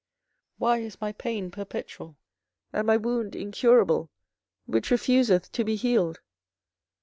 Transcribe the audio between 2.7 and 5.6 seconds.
and my wound incurable, which refuseth